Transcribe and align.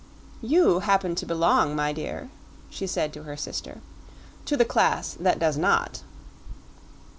"You 0.41 0.79
happen 0.79 1.13
to 1.13 1.27
belong, 1.27 1.75
my 1.75 1.93
dear," 1.93 2.31
she 2.71 2.87
said 2.87 3.13
to 3.13 3.21
her 3.21 3.37
sister, 3.37 3.81
"to 4.45 4.57
the 4.57 4.65
class 4.65 5.13
that 5.19 5.37
does 5.37 5.57
not." 5.59 6.01